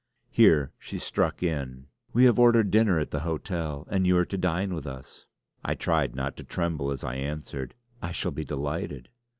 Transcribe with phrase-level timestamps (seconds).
[0.31, 4.35] Here she struck in: "We have ordered dinner at the hotel; and you are to
[4.35, 5.27] dine with us."
[5.63, 9.09] I tried not to tremble as I answered: "I shall be delighted."